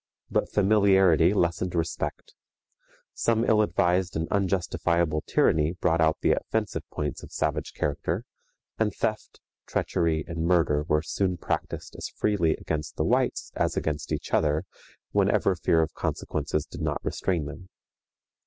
[0.31, 2.33] But familiarity lessened respect;
[3.13, 8.25] some ill advised and unjustifiable tyranny brought out the offensive points of savage character,
[8.79, 14.11] and theft, treachery, and murder were soon practiced as freely against the whites as against
[14.11, 14.63] each other
[15.11, 17.69] whenever fear of consequences did not restrain them.